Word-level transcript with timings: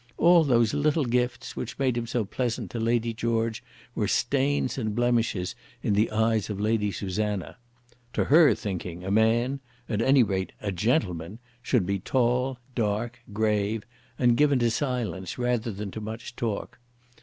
All 0.17 0.43
those 0.43 0.73
little 0.73 1.05
gifts 1.05 1.55
which 1.55 1.77
made 1.77 1.95
him 1.95 2.07
so 2.07 2.25
pleasant 2.25 2.71
to 2.71 2.79
Lady 2.79 3.13
George 3.13 3.63
were 3.93 4.07
stains 4.07 4.75
and 4.79 4.95
blemishes 4.95 5.53
in 5.83 5.93
the 5.93 6.09
eyes 6.09 6.49
of 6.49 6.59
Lady 6.59 6.91
Susanna. 6.91 7.57
To 8.13 8.23
her 8.23 8.55
thinking, 8.55 9.03
a 9.03 9.11
man, 9.11 9.59
at 9.87 10.01
any 10.01 10.23
rate 10.23 10.53
a 10.59 10.71
gentleman, 10.71 11.37
should 11.61 11.85
be 11.85 11.99
tall, 11.99 12.57
dark, 12.73 13.19
grave, 13.31 13.83
and 14.17 14.35
given 14.35 14.57
to 14.57 14.71
silence 14.71 15.37
rather 15.37 15.71
than 15.71 15.91
to 15.91 16.01
much 16.01 16.35
talk. 16.35 16.79